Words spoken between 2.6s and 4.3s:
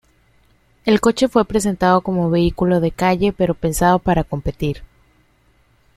de calle pero pensado para